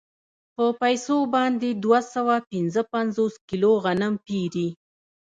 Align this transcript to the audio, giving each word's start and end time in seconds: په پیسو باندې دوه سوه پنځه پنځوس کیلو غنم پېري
په 0.55 0.65
پیسو 0.81 1.17
باندې 1.35 1.69
دوه 1.83 1.99
سوه 2.13 2.35
پنځه 2.51 2.81
پنځوس 2.93 3.33
کیلو 3.49 3.71
غنم 3.83 4.13
پېري 4.25 4.67